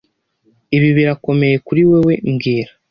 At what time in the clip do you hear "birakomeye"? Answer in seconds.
0.97-1.55